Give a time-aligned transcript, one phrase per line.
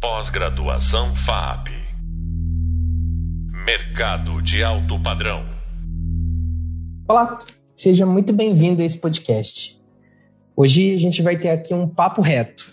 [0.00, 1.70] Pós-graduação FAP.
[3.66, 5.44] Mercado de alto padrão.
[7.08, 7.36] Olá,
[7.74, 9.76] seja muito bem-vindo a esse podcast.
[10.56, 12.72] Hoje a gente vai ter aqui um papo reto.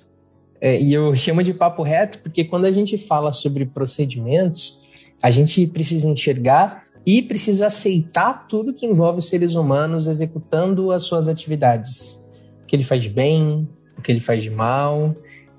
[0.62, 4.80] É, e eu chamo de papo reto porque quando a gente fala sobre procedimentos,
[5.20, 11.02] a gente precisa enxergar e precisa aceitar tudo que envolve os seres humanos executando as
[11.02, 12.24] suas atividades.
[12.62, 13.68] O que ele faz de bem,
[13.98, 15.12] o que ele faz de mal,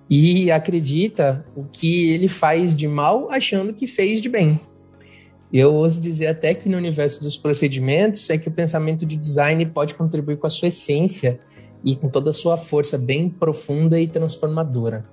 [0.09, 4.61] e acredita o que ele faz de mal achando que fez de bem.
[5.53, 9.65] Eu ouso dizer até que no universo dos procedimentos é que o pensamento de design
[9.67, 11.41] pode contribuir com a sua essência
[11.85, 15.05] e com toda a sua força bem profunda e transformadora.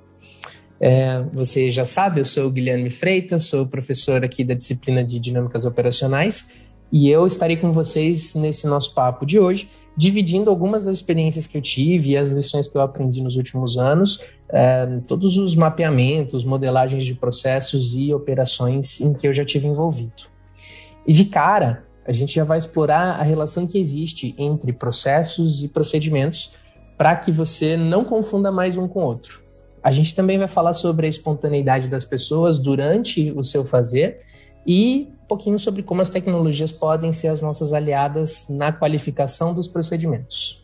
[0.80, 5.20] É, você já sabe, eu sou o Guilherme Freitas, sou professor aqui da disciplina de
[5.20, 6.52] Dinâmicas Operacionais
[6.94, 11.58] e eu estarei com vocês nesse nosso papo de hoje, dividindo algumas das experiências que
[11.58, 16.46] eu tive e as lições que eu aprendi nos últimos anos, é, todos os mapeamentos,
[16.46, 20.30] modelagens de processos e operações em que eu já tive envolvido.
[21.08, 25.68] E de cara, a gente já vai explorar a relação que existe entre processos e
[25.68, 26.52] procedimentos
[26.96, 29.42] para que você não confunda mais um com o outro.
[29.82, 34.20] A gente também vai falar sobre a espontaneidade das pessoas durante o seu fazer
[34.66, 39.68] e um pouquinho sobre como as tecnologias podem ser as nossas aliadas na qualificação dos
[39.68, 40.62] procedimentos.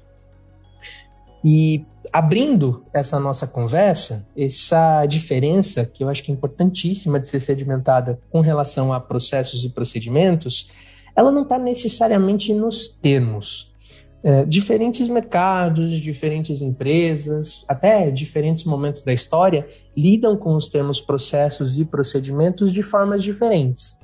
[1.44, 7.40] E abrindo essa nossa conversa, essa diferença, que eu acho que é importantíssima de ser
[7.40, 10.72] sedimentada com relação a processos e procedimentos,
[11.16, 13.74] ela não está necessariamente nos termos,
[14.22, 21.78] é, diferentes mercados, diferentes empresas, até diferentes momentos da história, lidam com os termos processos
[21.78, 23.98] e procedimentos de formas diferentes.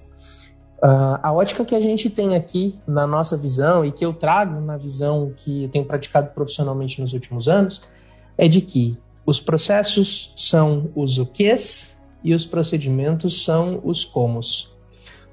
[0.78, 4.60] Uh, a ótica que a gente tem aqui na nossa visão e que eu trago
[4.60, 7.82] na visão que eu tenho praticado profissionalmente nos últimos anos
[8.38, 14.76] é de que os processos são os o quês e os procedimentos são os comos.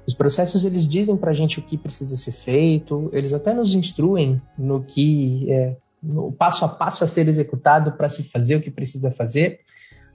[0.07, 3.75] Os processos eles dizem para a gente o que precisa ser feito, eles até nos
[3.75, 8.61] instruem no que é, no passo a passo a ser executado para se fazer o
[8.61, 9.61] que precisa fazer,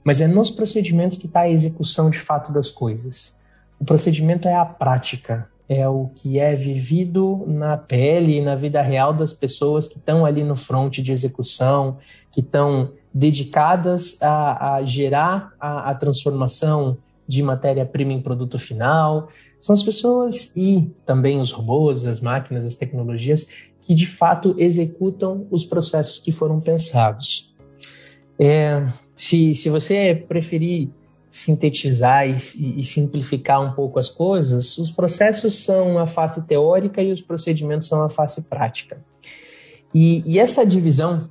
[0.03, 3.38] mas é nos procedimentos que está a execução de fato das coisas.
[3.79, 8.81] O procedimento é a prática, é o que é vivido na pele e na vida
[8.81, 11.97] real das pessoas que estão ali no front de execução,
[12.31, 16.97] que estão dedicadas a, a gerar a, a transformação
[17.27, 19.29] de matéria-prima em produto final,
[19.59, 23.49] são as pessoas e também os robôs, as máquinas, as tecnologias
[23.81, 27.53] que de fato executam os processos que foram pensados.
[28.39, 30.89] É, se, se você preferir
[31.29, 32.35] sintetizar e,
[32.81, 37.87] e, simplificar um pouco as coisas, os processos são a face teórica e os procedimentos
[37.87, 38.99] são a face prática.
[39.93, 41.29] E, e essa divisão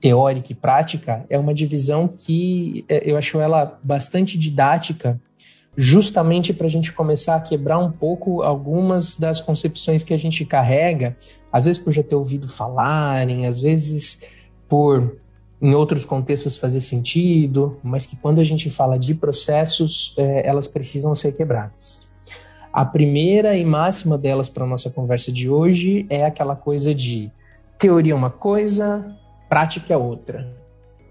[0.00, 5.20] teórica e prática é uma divisão que é, eu acho ela bastante didática
[5.76, 10.44] justamente para a gente começar a quebrar um pouco algumas das concepções que a gente
[10.44, 11.16] carrega,
[11.52, 14.24] às vezes por já ter ouvido falarem, às vezes
[14.68, 15.16] por
[15.62, 20.66] em outros contextos fazer sentido, mas que quando a gente fala de processos, é, elas
[20.66, 22.00] precisam ser quebradas.
[22.72, 27.30] A primeira e máxima delas para a nossa conversa de hoje é aquela coisa de
[27.78, 29.16] teoria é uma coisa,
[29.48, 30.52] prática é outra.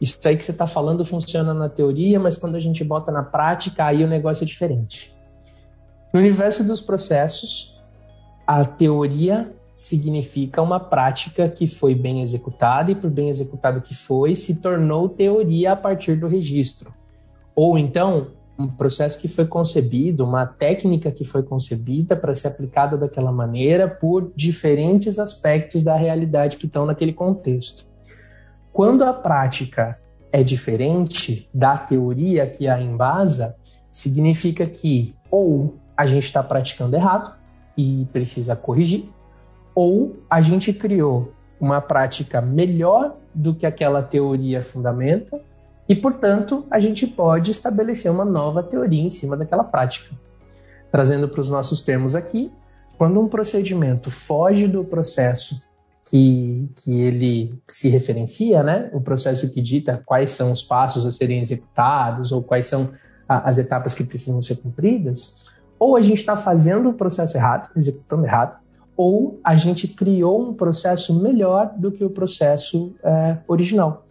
[0.01, 3.23] Isso aí que você está falando funciona na teoria, mas quando a gente bota na
[3.23, 5.15] prática, aí o negócio é diferente.
[6.13, 7.79] No universo dos processos,
[8.45, 14.35] a teoria significa uma prática que foi bem executada e por bem executado que foi,
[14.35, 16.93] se tornou teoria a partir do registro.
[17.55, 18.27] Ou então,
[18.59, 23.87] um processo que foi concebido, uma técnica que foi concebida para ser aplicada daquela maneira
[23.87, 27.83] por diferentes aspectos da realidade que estão naquele contexto.
[28.71, 29.97] Quando a prática
[30.31, 33.55] é diferente da teoria que a embasa,
[33.89, 37.33] significa que ou a gente está praticando errado
[37.75, 39.09] e precisa corrigir,
[39.83, 45.41] ou a gente criou uma prática melhor do que aquela teoria fundamenta
[45.89, 50.15] e, portanto, a gente pode estabelecer uma nova teoria em cima daquela prática.
[50.91, 52.51] Trazendo para os nossos termos aqui,
[52.95, 55.59] quando um procedimento foge do processo
[56.07, 58.87] que, que ele se referencia, né?
[58.93, 62.91] O processo que dita quais são os passos a serem executados ou quais são
[63.27, 65.49] a, as etapas que precisam ser cumpridas,
[65.79, 68.60] ou a gente está fazendo o processo errado, executando errado,
[68.95, 74.05] ou a gente criou um processo melhor do que o processo é, original.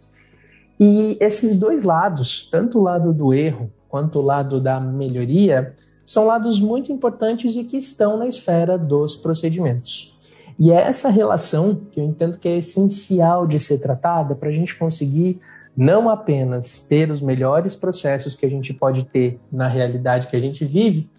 [0.79, 6.25] E esses dois lados, tanto o lado do erro quanto o lado da melhoria, são
[6.25, 10.17] lados muito importantes e que estão na esfera dos procedimentos.
[10.59, 14.51] E é essa relação que eu entendo que é essencial de ser tratada para a
[14.51, 15.39] gente conseguir
[15.75, 20.39] não apenas ter os melhores processos que a gente pode ter na realidade que a
[20.39, 21.09] gente vive,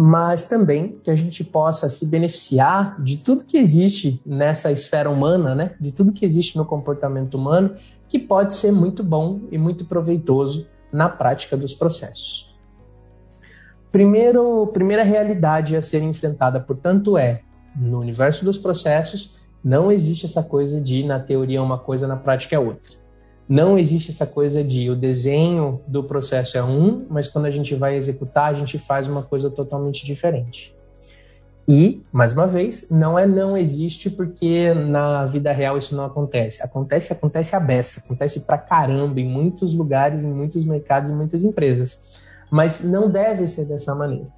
[0.00, 5.56] mas também que a gente possa se beneficiar de tudo que existe nessa esfera humana,
[5.56, 5.74] né?
[5.80, 7.74] de tudo que existe no comportamento humano,
[8.08, 12.56] que pode ser muito bom e muito proveitoso na prática dos processos.
[13.90, 17.40] Primeiro, primeira realidade a ser enfrentada, portanto, é
[17.74, 22.54] no universo dos processos não existe essa coisa de na teoria uma coisa, na prática
[22.54, 22.92] é outra.
[23.48, 27.74] Não existe essa coisa de o desenho do processo é um, mas quando a gente
[27.74, 30.76] vai executar, a gente faz uma coisa totalmente diferente.
[31.66, 36.62] E, mais uma vez, não é não existe porque na vida real isso não acontece.
[36.62, 41.42] Acontece, acontece a beça, acontece pra caramba em muitos lugares, em muitos mercados, em muitas
[41.44, 42.18] empresas.
[42.50, 44.28] Mas não deve ser dessa maneira.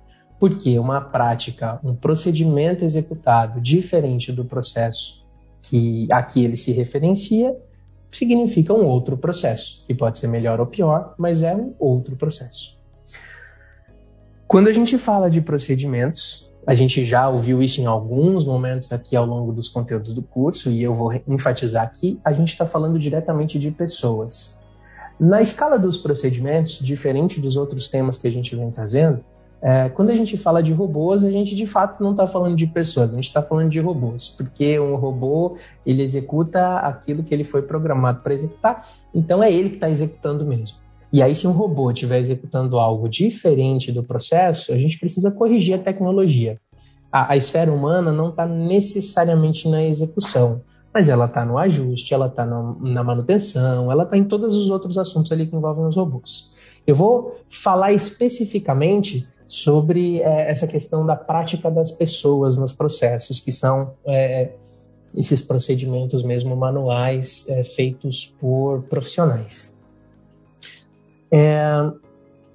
[0.40, 5.24] Porque uma prática, um procedimento executado diferente do processo
[5.62, 7.56] que a que ele se referencia
[8.10, 12.78] significa um outro processo, que pode ser melhor ou pior, mas é um outro processo.
[14.46, 19.16] Quando a gente fala de procedimentos, a gente já ouviu isso em alguns momentos aqui
[19.16, 22.98] ao longo dos conteúdos do curso, e eu vou enfatizar aqui, a gente está falando
[22.98, 24.58] diretamente de pessoas.
[25.18, 29.24] Na escala dos procedimentos, diferente dos outros temas que a gente vem trazendo,
[29.62, 32.66] é, quando a gente fala de robôs, a gente de fato não está falando de
[32.66, 37.44] pessoas, a gente está falando de robôs, porque um robô ele executa aquilo que ele
[37.44, 40.78] foi programado para executar, então é ele que está executando mesmo.
[41.12, 45.74] E aí, se um robô estiver executando algo diferente do processo, a gente precisa corrigir
[45.74, 46.60] a tecnologia.
[47.10, 50.62] A, a esfera humana não está necessariamente na execução,
[50.94, 54.96] mas ela está no ajuste, ela está na, manutenção, ela está em todos os outros
[54.96, 56.50] assuntos ali que envolvem os robôs.
[56.86, 63.50] Eu vou falar especificamente sobre é, essa questão da prática das pessoas nos processos, que
[63.50, 64.52] são é,
[65.16, 69.76] esses procedimentos mesmo manuais é, feitos por profissionais.
[71.32, 71.68] É,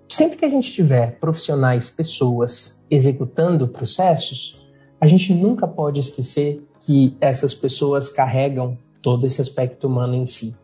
[0.07, 4.57] sempre que a gente tiver profissionais, pessoas executando processos,
[4.97, 10.55] a gente nunca pode esquecer que essas pessoas carregam todo esse aspecto humano em si.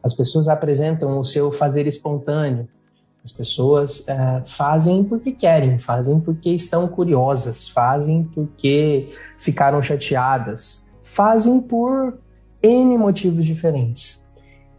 [0.00, 2.68] As pessoas apresentam o seu fazer espontâneo,
[3.26, 11.60] as pessoas é, fazem porque querem, fazem porque estão curiosas, fazem porque ficaram chateadas, fazem
[11.60, 12.18] por
[12.62, 14.24] N motivos diferentes.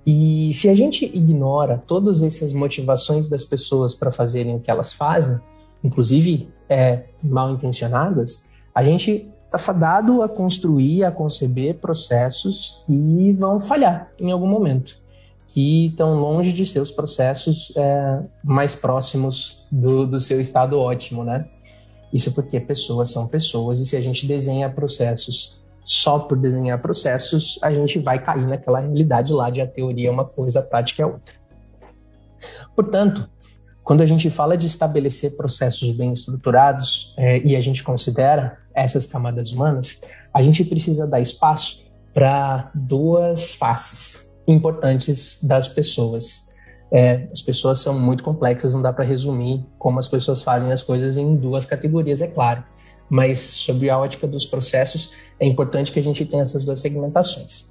[0.05, 4.93] E se a gente ignora todas essas motivações das pessoas para fazerem o que elas
[4.93, 5.37] fazem,
[5.83, 13.59] inclusive é, mal intencionadas, a gente está fadado a construir, a conceber processos que vão
[13.59, 15.05] falhar em algum momento
[15.47, 21.47] que estão longe de seus processos é, mais próximos do, do seu estado ótimo, né?
[22.13, 27.57] Isso porque pessoas são pessoas e se a gente desenha processos só por desenhar processos,
[27.61, 31.03] a gente vai cair naquela realidade lá de a teoria é uma coisa, a prática
[31.03, 31.35] é outra.
[32.75, 33.29] Portanto,
[33.83, 39.05] quando a gente fala de estabelecer processos bem estruturados é, e a gente considera essas
[39.05, 40.01] camadas humanas,
[40.33, 46.47] a gente precisa dar espaço para duas faces importantes das pessoas.
[46.91, 50.81] É, as pessoas são muito complexas, não dá para resumir como as pessoas fazem as
[50.81, 52.63] coisas em duas categorias, é claro.
[53.09, 57.69] Mas, sobre a ótica dos processos, é importante que a gente tenha essas duas segmentações.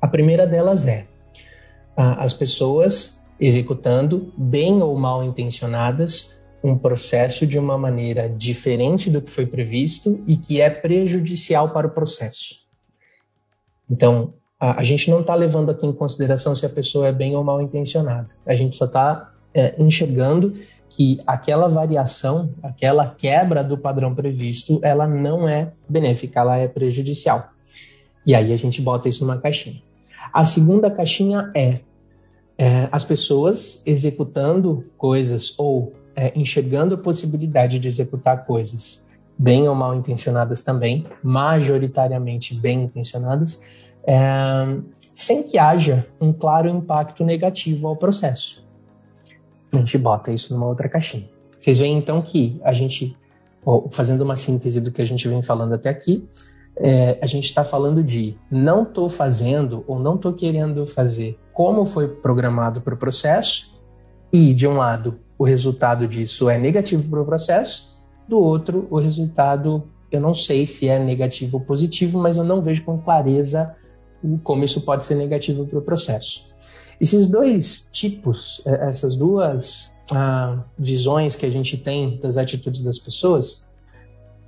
[0.00, 1.06] A primeira delas é
[1.96, 9.30] as pessoas executando, bem ou mal intencionadas, um processo de uma maneira diferente do que
[9.30, 12.56] foi previsto e que é prejudicial para o processo.
[13.90, 17.34] Então, a, a gente não está levando aqui em consideração se a pessoa é bem
[17.34, 18.28] ou mal intencionada.
[18.46, 20.54] A gente só está é, enxergando
[20.88, 27.50] que aquela variação, aquela quebra do padrão previsto, ela não é benéfica, ela é prejudicial.
[28.24, 29.82] E aí a gente bota isso numa caixinha.
[30.32, 31.80] A segunda caixinha é,
[32.56, 39.74] é as pessoas executando coisas ou é, enxergando a possibilidade de executar coisas bem ou
[39.74, 43.60] mal intencionadas também, majoritariamente bem intencionadas,
[44.06, 44.78] é,
[45.14, 48.64] sem que haja um claro impacto negativo ao processo.
[49.72, 51.28] A gente bota isso numa outra caixinha.
[51.58, 53.16] Vocês veem então que a gente,
[53.90, 56.28] fazendo uma síntese do que a gente vem falando até aqui,
[56.76, 61.84] é, a gente está falando de não estou fazendo ou não estou querendo fazer como
[61.84, 63.72] foi programado para o processo,
[64.32, 68.98] e de um lado o resultado disso é negativo para o processo, do outro o
[68.98, 73.74] resultado eu não sei se é negativo ou positivo, mas eu não vejo com clareza
[74.42, 76.46] como isso pode ser negativo para o processo.
[77.00, 82.98] Esses dois tipos, é, essas duas ah, visões que a gente tem das atitudes das
[82.98, 83.66] pessoas,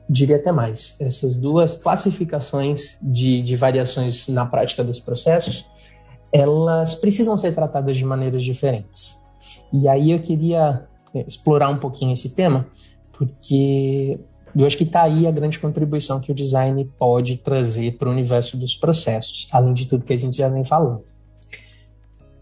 [0.08, 5.66] diria até mais, essas duas classificações de, de variações na prática dos processos,
[6.32, 9.16] elas precisam ser tratadas de maneiras diferentes.
[9.72, 12.66] E aí eu queria é, explorar um pouquinho esse tema,
[13.12, 14.18] porque
[14.56, 18.12] eu acho que está aí a grande contribuição que o design pode trazer para o
[18.12, 21.02] universo dos processos, além de tudo que a gente já vem falando.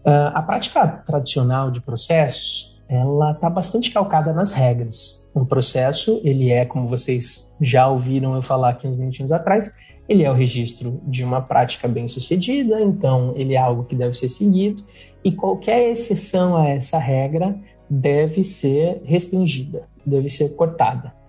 [0.05, 5.25] Uh, a prática tradicional de processos, ela está bastante calcada nas regras.
[5.33, 9.75] Um processo, ele é, como vocês já ouviram eu falar aqui uns minutinhos atrás,
[10.07, 14.13] ele é o registro de uma prática bem sucedida, então ele é algo que deve
[14.13, 14.83] ser seguido,
[15.23, 17.57] e qualquer exceção a essa regra
[17.89, 21.22] deve ser restringida, deve ser cortada.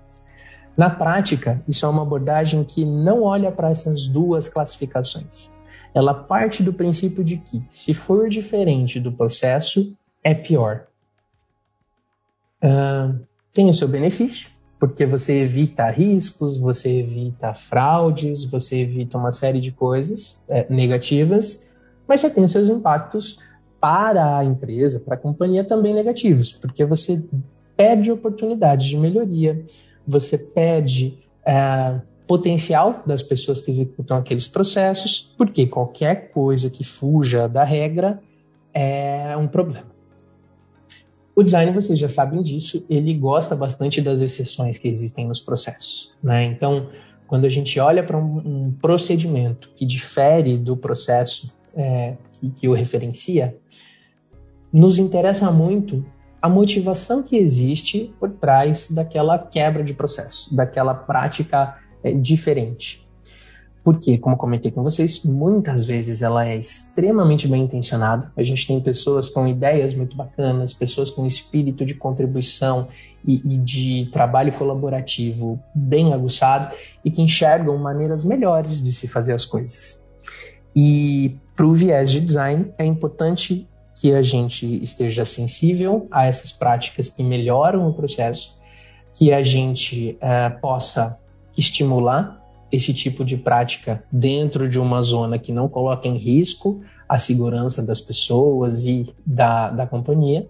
[0.76, 5.50] Na prática, isso é uma abordagem que não olha para essas duas classificações.
[5.94, 10.86] Ela parte do princípio de que, se for diferente do processo, é pior.
[12.62, 13.20] Uh,
[13.52, 14.48] tem o seu benefício,
[14.80, 21.68] porque você evita riscos, você evita fraudes, você evita uma série de coisas é, negativas,
[22.06, 23.38] mas você tem os seus impactos
[23.80, 27.22] para a empresa, para a companhia também negativos, porque você
[27.76, 29.64] perde oportunidade de melhoria,
[30.06, 37.48] você perde é, potencial das pessoas que executam aqueles processos, porque qualquer coisa que fuja
[37.48, 38.20] da regra
[38.72, 39.94] é um problema.
[41.36, 46.12] O design, vocês já sabem disso, ele gosta bastante das exceções que existem nos processos.
[46.22, 46.44] Né?
[46.44, 46.88] Então,
[47.26, 52.68] quando a gente olha para um, um, procedimento que difere do processo é, que, que
[52.68, 53.56] o referencia,
[54.72, 56.04] nos interessa muito
[56.44, 63.08] a motivação que existe por trás daquela quebra de processo, daquela prática é, diferente.
[63.82, 68.30] Porque, como comentei com vocês, muitas vezes ela é extremamente bem intencionada.
[68.36, 72.88] A gente tem pessoas com ideias muito bacanas, pessoas com espírito de contribuição
[73.26, 79.32] e, e de trabalho colaborativo bem aguçado e que enxergam maneiras melhores de se fazer
[79.32, 80.04] as coisas.
[80.76, 83.66] E para o viés de design, é importante
[84.04, 88.54] que a gente esteja sensível a essas práticas que melhoram o processo,
[89.14, 91.18] que a gente uh, possa
[91.56, 92.38] estimular
[92.70, 97.82] esse tipo de prática dentro de uma zona que não coloca em risco a segurança
[97.82, 100.46] das pessoas e da, da companhia,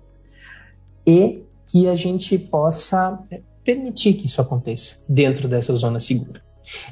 [1.06, 3.20] e que a gente possa
[3.62, 6.42] permitir que isso aconteça dentro dessa zona segura.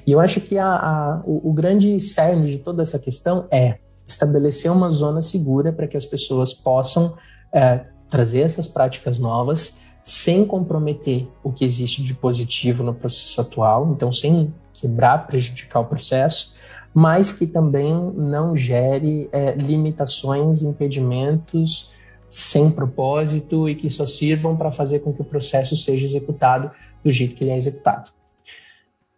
[0.07, 3.79] E eu acho que a, a, o, o grande cerne de toda essa questão é
[4.07, 7.17] estabelecer uma zona segura para que as pessoas possam
[7.53, 13.93] é, trazer essas práticas novas sem comprometer o que existe de positivo no processo atual,
[13.93, 16.55] então sem quebrar, prejudicar o processo,
[16.93, 21.93] mas que também não gere é, limitações, impedimentos
[22.31, 26.71] sem propósito e que só sirvam para fazer com que o processo seja executado
[27.05, 28.11] do jeito que ele é executado.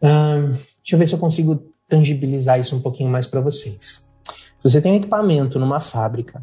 [0.01, 4.05] Deixa eu ver se eu consigo tangibilizar isso um pouquinho mais para vocês.
[4.65, 6.43] Você tem um equipamento numa fábrica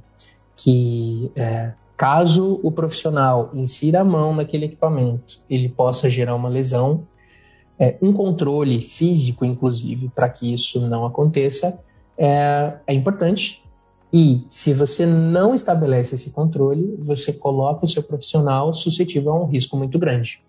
[0.55, 7.07] que é, caso o profissional insira a mão naquele equipamento, ele possa gerar uma lesão,
[7.79, 11.79] é, um controle físico, inclusive, para que isso não aconteça,
[12.15, 13.63] é, é importante.
[14.13, 19.45] E se você não estabelece esse controle, você coloca o seu profissional suscetível a um
[19.45, 20.43] risco muito grande.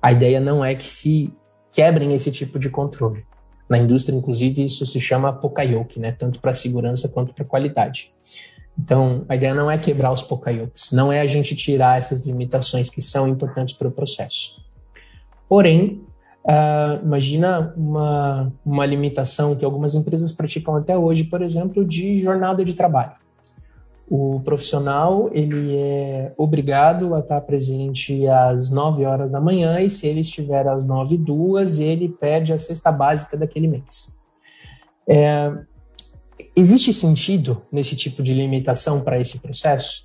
[0.00, 1.34] A ideia não é que se
[1.72, 3.24] quebrem esse tipo de controle.
[3.72, 6.12] Na indústria, inclusive, isso se chama pokayoke, né?
[6.12, 8.12] tanto para segurança quanto para qualidade.
[8.78, 12.90] Então, a ideia não é quebrar os pokayokes, não é a gente tirar essas limitações
[12.90, 14.62] que são importantes para o processo.
[15.48, 16.04] Porém,
[16.44, 22.62] uh, imagina uma, uma limitação que algumas empresas praticam até hoje, por exemplo, de jornada
[22.62, 23.21] de trabalho.
[24.08, 30.06] O profissional ele é obrigado a estar presente às 9 horas da manhã e se
[30.06, 34.18] ele estiver às 9 e 2, ele perde a cesta básica daquele mês.
[35.08, 35.52] É,
[36.54, 40.04] Existe sentido nesse tipo de limitação para esse processo?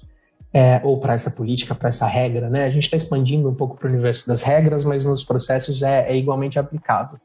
[0.54, 2.64] É, ou para essa política, para essa regra, né?
[2.64, 6.10] A gente está expandindo um pouco para o universo das regras, mas nos processos é,
[6.10, 7.20] é igualmente aplicável.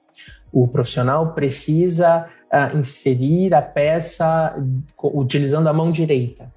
[0.53, 4.55] O profissional precisa uh, inserir a peça
[5.01, 6.53] utilizando a mão direita.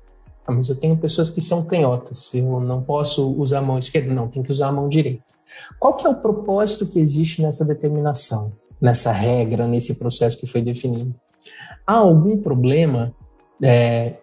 [0.47, 4.13] Ah, mas eu tenho pessoas que são canhotas, eu não posso usar a mão esquerda,
[4.13, 5.23] não, tem que usar a mão direita.
[5.79, 10.61] Qual que é o propósito que existe nessa determinação, nessa regra, nesse processo que foi
[10.61, 11.15] definido?
[11.85, 13.13] Há algum problema
[13.61, 14.17] é,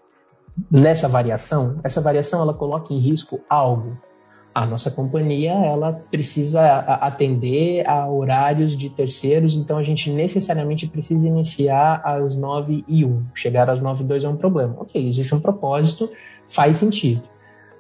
[0.71, 1.81] nessa variação?
[1.83, 3.97] Essa variação ela coloca em risco algo?
[4.54, 11.26] A nossa companhia ela precisa atender a horários de terceiros, então a gente necessariamente precisa
[11.26, 13.26] iniciar às 9 e 1.
[13.35, 14.75] Chegar às 9 e 2 é um problema.
[14.78, 16.11] Ok, existe um propósito,
[16.47, 17.23] faz sentido.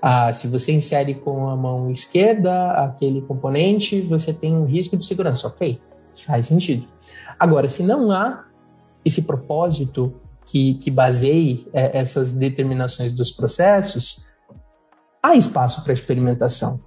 [0.00, 5.04] Ah, se você insere com a mão esquerda aquele componente, você tem um risco de
[5.04, 5.46] segurança.
[5.46, 5.78] Ok,
[6.16, 6.86] faz sentido.
[7.38, 8.46] Agora, se não há
[9.04, 10.14] esse propósito
[10.46, 14.24] que, que baseie é, essas determinações dos processos,
[15.22, 16.80] há espaço para experimentação.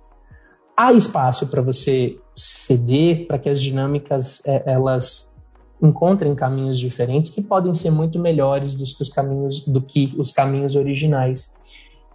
[0.75, 5.33] Há espaço para você ceder, para que as dinâmicas é, elas
[5.81, 10.31] encontrem caminhos diferentes que podem ser muito melhores do que os caminhos, do que os
[10.31, 11.55] caminhos originais.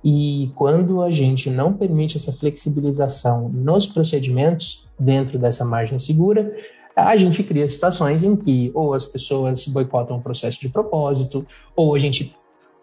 [0.04, 6.54] E quando a gente não permite essa flexibilização nos procedimentos dentro dessa margem segura,
[6.96, 11.46] a gente cria situações em que ou as pessoas boicotam o processo de propósito,
[11.76, 12.34] ou a gente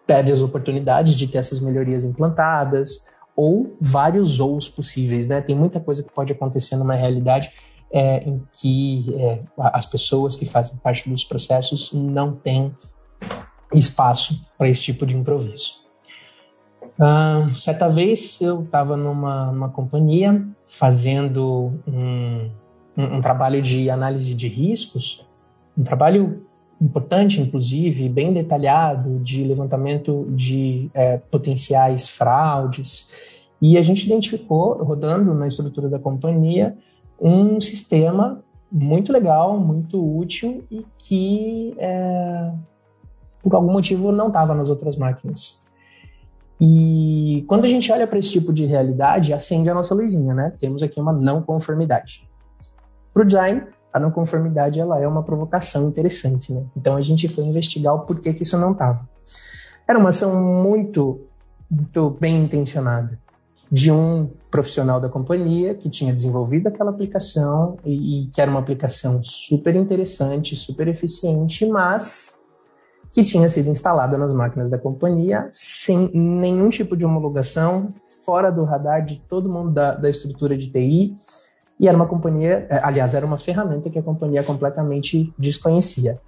[0.06, 3.06] perde as oportunidades de ter essas melhorias implantadas,
[3.38, 5.40] ou vários ous possíveis, né?
[5.40, 7.52] Tem muita coisa que pode acontecer numa realidade
[7.88, 12.74] é, em que é, as pessoas que fazem parte dos processos não têm
[13.72, 15.76] espaço para esse tipo de improviso.
[16.98, 22.50] Uh, certa vez eu estava numa, numa companhia fazendo um,
[22.96, 25.24] um, um, trabalho de análise de riscos,
[25.76, 26.44] um trabalho
[26.80, 33.10] importante, inclusive, bem detalhado, de levantamento de é, potenciais fraudes,
[33.60, 36.76] e a gente identificou, rodando na estrutura da companhia,
[37.20, 42.52] um sistema muito legal, muito útil e que, é,
[43.42, 45.66] por algum motivo, não estava nas outras máquinas.
[46.60, 50.52] E quando a gente olha para esse tipo de realidade, acende a nossa luzinha, né?
[50.60, 52.28] Temos aqui uma não conformidade.
[53.12, 56.64] Para o design, a não conformidade ela é uma provocação interessante, né?
[56.76, 59.08] Então a gente foi investigar o porquê que isso não estava.
[59.86, 61.26] Era uma ação muito,
[61.70, 63.18] muito bem intencionada
[63.70, 68.60] de um profissional da companhia que tinha desenvolvido aquela aplicação e, e, que era uma
[68.60, 72.46] aplicação super interessante, super eficiente, mas
[73.12, 78.64] que tinha sido instalada nas máquinas da companhia sem nenhum tipo de homologação, fora do
[78.64, 81.16] radar de todo mundo da, da estrutura de TI.
[81.78, 86.20] E era uma companhia, é, aliás, era uma ferramenta que a companhia completamente desconhecia.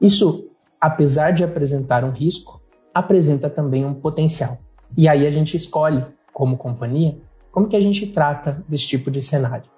[0.00, 0.48] Isso,
[0.80, 2.60] apesar de apresentar um risco,
[2.94, 4.58] apresenta também um potencial.
[4.96, 7.18] E aí a gente escolhe como companhia,
[7.50, 9.68] como que a gente trata desse tipo de cenário?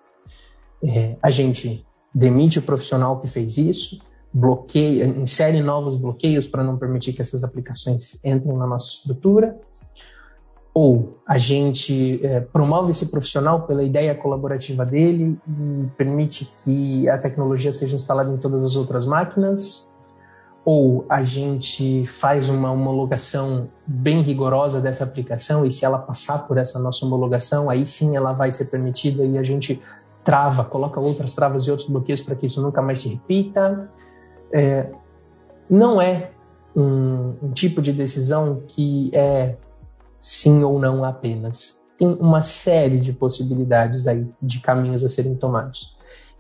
[0.82, 4.00] É, a gente demite o profissional que fez isso,
[4.32, 9.58] bloqueia, insere novos bloqueios para não permitir que essas aplicações entrem na nossa estrutura,
[10.72, 17.18] ou a gente é, promove esse profissional pela ideia colaborativa dele e permite que a
[17.18, 19.88] tecnologia seja instalada em todas as outras máquinas,
[20.64, 26.58] ou a gente faz uma homologação bem rigorosa dessa aplicação e se ela passar por
[26.58, 29.82] essa nossa homologação, aí sim ela vai ser permitida e a gente
[30.22, 33.88] trava, coloca outras travas e outros bloqueios para que isso nunca mais se repita.
[34.52, 34.90] É,
[35.68, 36.30] não é
[36.76, 39.56] um, um tipo de decisão que é
[40.20, 41.80] sim ou não apenas.
[41.98, 45.96] Tem uma série de possibilidades aí de caminhos a serem tomados.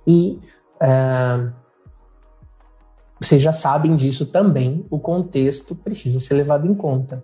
[0.06, 0.40] E
[0.76, 1.52] uh,
[3.20, 7.22] vocês já sabem disso também, o contexto precisa ser levado em conta.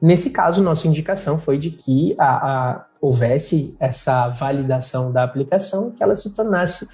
[0.00, 6.02] Nesse caso, nossa indicação foi de que a, a, houvesse essa validação da aplicação, que
[6.02, 6.88] ela se tornasse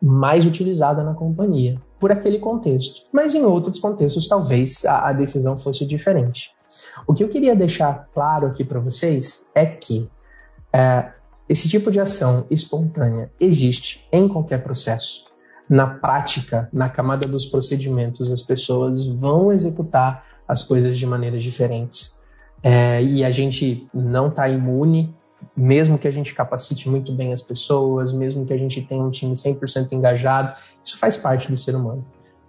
[0.00, 3.02] mais utilizada na companhia, por aquele contexto.
[3.12, 6.55] Mas em outros contextos, talvez a, a decisão fosse diferente.
[7.06, 10.08] O que eu queria deixar claro aqui para vocês é que
[10.72, 11.12] é,
[11.48, 15.26] esse tipo de ação espontânea existe em qualquer processo
[15.68, 22.20] na prática, na camada dos procedimentos, as pessoas vão executar as coisas de maneiras diferentes.
[22.62, 25.14] É, e a gente não está imune,
[25.56, 29.10] mesmo que a gente capacite muito bem as pessoas, mesmo que a gente tenha um
[29.10, 32.04] time 100% engajado, isso faz parte do ser humano.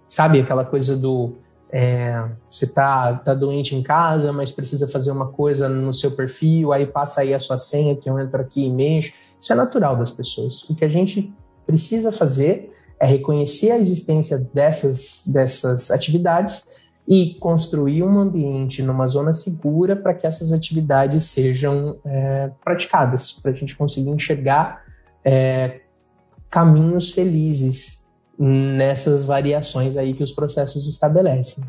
[0.08, 1.34] Sabe aquela coisa do
[1.70, 6.72] é, você tá, tá doente em casa, mas precisa fazer uma coisa no seu perfil,
[6.72, 9.12] aí passa aí a sua senha que eu entro aqui e mexo.
[9.40, 10.68] Isso é natural das pessoas.
[10.68, 11.32] O que a gente
[11.66, 16.70] precisa fazer é reconhecer a existência dessas, dessas atividades
[17.06, 23.50] e construir um ambiente numa zona segura para que essas atividades sejam é, praticadas, para
[23.50, 24.84] a gente conseguir enxergar
[25.24, 25.80] é,
[26.50, 27.97] caminhos felizes
[28.38, 31.64] nessas variações aí que os processos estabelecem.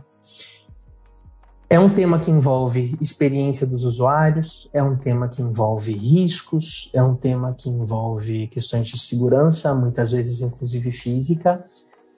[1.69, 7.03] É um tema que envolve experiência dos usuários, é um tema que envolve riscos, é
[7.03, 11.63] um tema que envolve questões de segurança, muitas vezes inclusive física,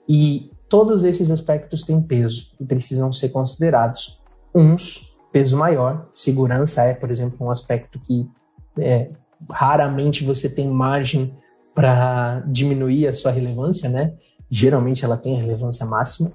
[0.08, 4.18] e todos esses aspectos têm peso e precisam ser considerados.
[4.54, 8.30] Uns, peso maior, segurança é, por exemplo, um aspecto que
[8.78, 9.10] é,
[9.50, 11.36] raramente você tem margem
[11.74, 14.14] para diminuir a sua relevância, né?
[14.54, 16.32] Geralmente ela tem relevância máxima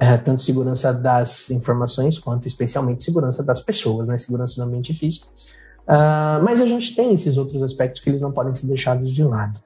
[0.00, 4.16] é, tanto segurança das informações quanto especialmente segurança das pessoas, né?
[4.16, 5.26] Segurança do ambiente físico.
[5.88, 9.24] Uh, mas a gente tem esses outros aspectos que eles não podem ser deixados de
[9.24, 9.60] lado.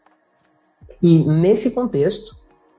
[1.03, 2.37] E nesse contexto,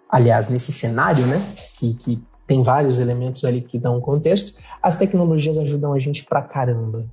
[0.10, 4.58] aliás, nesse cenário, né, que, que tem vários elementos ali que dão contexto.
[4.82, 7.06] As tecnologias ajudam a gente pra caramba.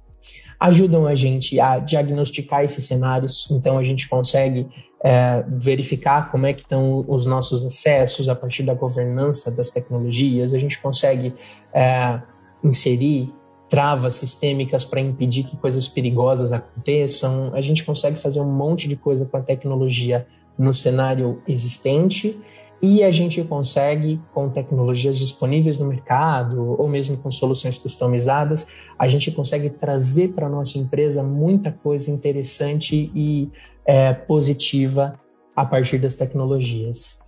[0.59, 4.69] Ajudam a gente a diagnosticar esses cenários, então a gente consegue
[5.03, 10.53] é, verificar como é que estão os nossos acessos a partir da governança das tecnologias,
[10.53, 11.35] a gente consegue
[11.73, 12.21] é,
[12.63, 13.33] inserir
[13.69, 18.97] travas sistêmicas para impedir que coisas perigosas aconteçam, a gente consegue fazer um monte de
[18.97, 20.27] coisa com a tecnologia
[20.59, 22.39] no cenário existente.
[22.83, 29.07] E a gente consegue, com tecnologias disponíveis no mercado ou mesmo com soluções customizadas, a
[29.07, 33.51] gente consegue trazer para nossa empresa muita coisa interessante e
[33.85, 35.19] é, positiva
[35.55, 37.21] a partir das tecnologias.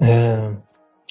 [0.00, 0.52] É,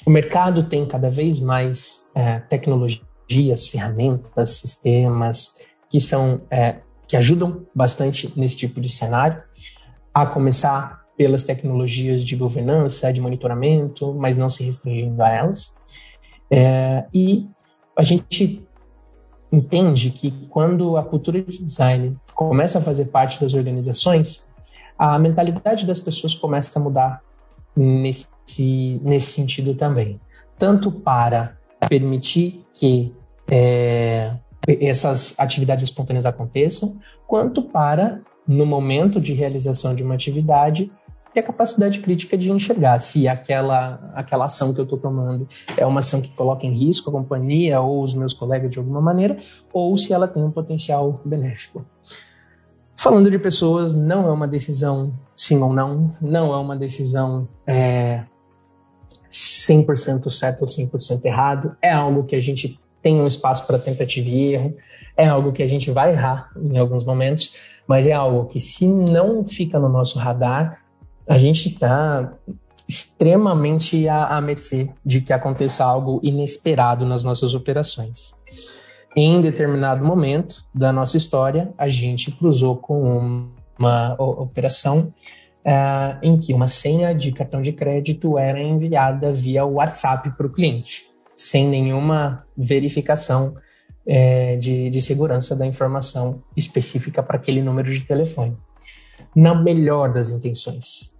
[0.06, 7.66] o mercado tem cada vez mais é, tecnologias, ferramentas, sistemas que são é, que ajudam
[7.74, 9.42] bastante nesse tipo de cenário,
[10.14, 15.78] a começar pelas tecnologias de governança, de monitoramento, mas não se restringindo a elas.
[16.50, 17.46] É, e
[17.94, 18.66] a gente
[19.52, 24.50] entende que quando a cultura de design começa a fazer parte das organizações,
[25.02, 27.22] a mentalidade das pessoas começa a mudar
[27.74, 30.20] nesse, nesse sentido também.
[30.56, 33.12] Tanto para permitir que
[33.50, 34.32] é,
[34.80, 40.88] essas atividades espontâneas aconteçam, quanto para, no momento de realização de uma atividade,
[41.34, 45.84] ter a capacidade crítica de enxergar se aquela, aquela ação que eu estou tomando é
[45.84, 49.36] uma ação que coloca em risco a companhia ou os meus colegas de alguma maneira,
[49.72, 51.84] ou se ela tem um potencial benéfico.
[52.94, 58.24] Falando de pessoas, não é uma decisão sim ou não, não é uma decisão é,
[59.30, 64.28] 100% certo ou 100% errado, é algo que a gente tem um espaço para tentativa
[64.28, 64.76] e erro,
[65.16, 68.86] é algo que a gente vai errar em alguns momentos, mas é algo que se
[68.86, 70.84] não fica no nosso radar,
[71.28, 72.32] a gente está
[72.88, 78.34] extremamente à, à mercê de que aconteça algo inesperado nas nossas operações
[79.16, 83.48] em determinado momento da nossa história, a gente cruzou com
[83.78, 85.12] uma operação
[85.66, 90.50] uh, em que uma senha de cartão de crédito era enviada via WhatsApp para o
[90.50, 93.56] cliente, sem nenhuma verificação
[94.06, 98.56] uh, de, de segurança da informação específica para aquele número de telefone.
[99.34, 101.14] Na melhor das intenções,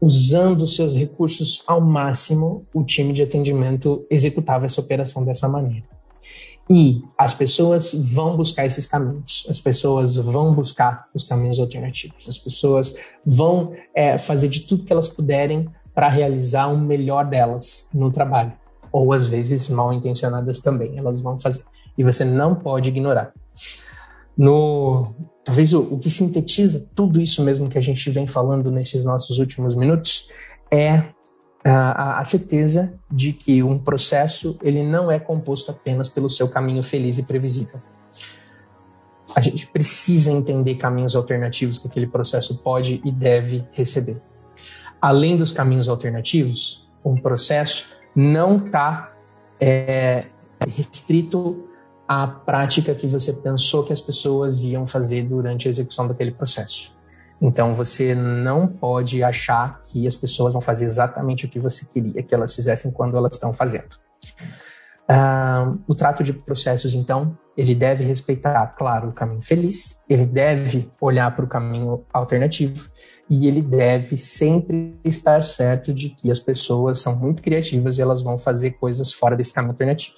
[0.00, 5.95] usando seus recursos ao máximo, o time de atendimento executava essa operação dessa maneira.
[6.68, 12.38] E as pessoas vão buscar esses caminhos, as pessoas vão buscar os caminhos alternativos, as
[12.38, 18.10] pessoas vão é, fazer de tudo que elas puderem para realizar o melhor delas no
[18.10, 18.52] trabalho.
[18.90, 21.62] Ou às vezes mal intencionadas também, elas vão fazer.
[21.96, 23.32] E você não pode ignorar.
[24.36, 29.04] No, talvez o, o que sintetiza tudo isso mesmo que a gente vem falando nesses
[29.04, 30.28] nossos últimos minutos
[30.70, 31.04] é
[31.68, 37.18] a, certeza de que um processo ele não é composto apenas pelo seu caminho feliz
[37.18, 37.80] e previsível.
[39.34, 44.20] A gente precisa entender caminhos alternativos que aquele processo pode e deve receber.
[45.00, 49.12] Além dos caminhos alternativos, um processo não está
[49.60, 50.26] é,
[50.68, 51.68] restrito
[52.08, 56.94] à prática que você pensou que as pessoas iam fazer durante a execução daquele processo.
[57.40, 62.22] Então você não pode achar que as pessoas vão fazer exatamente o que você queria
[62.22, 63.96] que elas fizessem quando elas estão fazendo.
[65.08, 70.90] Uh, o trato de processos, então, ele deve respeitar, claro, o caminho feliz, ele deve
[71.00, 72.90] olhar para o caminho alternativo
[73.30, 78.20] e ele deve sempre estar certo de que as pessoas são muito criativas e elas
[78.20, 80.16] vão fazer coisas fora desse caminho alternativo.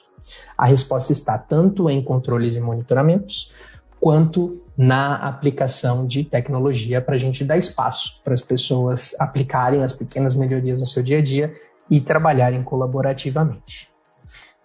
[0.56, 3.52] A resposta está tanto em controles e monitoramentos,
[4.00, 9.92] quanto na aplicação de tecnologia para a gente dar espaço para as pessoas aplicarem as
[9.92, 11.52] pequenas melhorias no seu dia a dia
[11.90, 13.90] e trabalharem colaborativamente.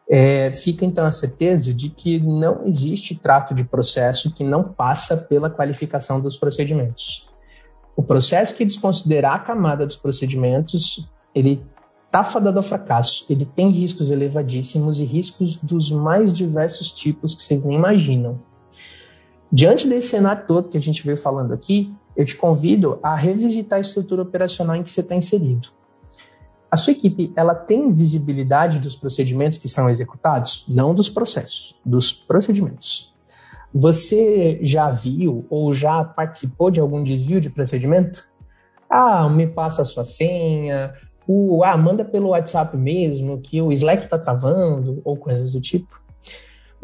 [0.07, 5.17] É, fica então a certeza de que não existe trato de processo que não passa
[5.17, 7.29] pela qualificação dos procedimentos.
[7.95, 11.65] O processo que desconsiderar a camada dos procedimentos, ele
[12.05, 13.25] está fadado ao fracasso.
[13.29, 18.39] Ele tem riscos elevadíssimos e riscos dos mais diversos tipos que vocês nem imaginam.
[19.55, 23.77] Diante desse cenário todo que a gente veio falando aqui, eu te convido a revisitar
[23.77, 25.69] a estrutura operacional em que você está inserido.
[26.71, 30.65] A sua equipe, ela tem visibilidade dos procedimentos que são executados?
[30.67, 33.13] Não dos processos, dos procedimentos.
[33.71, 38.27] Você já viu ou já participou de algum desvio de procedimento?
[38.89, 40.95] Ah, me passa a sua senha,
[41.27, 46.02] o, ah, manda pelo WhatsApp mesmo, que o Slack está travando, ou coisas do tipo.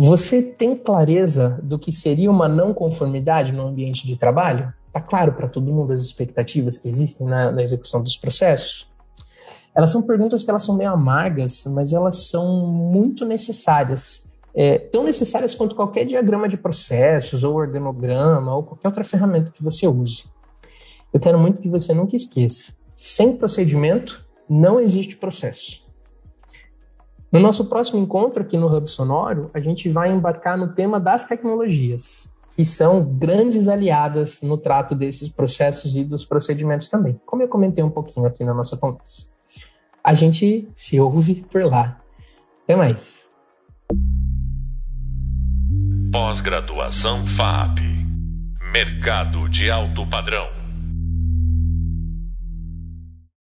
[0.01, 4.73] Você tem clareza do que seria uma não conformidade no ambiente de trabalho?
[4.87, 8.89] Está claro para todo mundo as expectativas que existem na, na execução dos processos?
[9.75, 14.31] Elas são perguntas que elas são meio amargas, mas elas são muito necessárias.
[14.55, 19.61] É, tão necessárias quanto qualquer diagrama de processos, ou organograma, ou qualquer outra ferramenta que
[19.61, 20.23] você use.
[21.11, 25.88] Eu quero muito que você nunca esqueça: sem procedimento, não existe processo.
[27.31, 31.25] No nosso próximo encontro aqui no Hub Sonoro, a gente vai embarcar no tema das
[31.25, 37.47] tecnologias, que são grandes aliadas no trato desses processos e dos procedimentos também, como eu
[37.47, 39.27] comentei um pouquinho aqui na nossa conversa.
[40.03, 42.01] A gente se ouve por lá.
[42.63, 43.27] Até mais.
[46.11, 47.79] Pós-graduação FAP
[48.73, 50.58] Mercado de alto padrão.